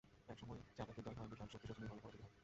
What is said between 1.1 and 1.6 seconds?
হয়, বিশাল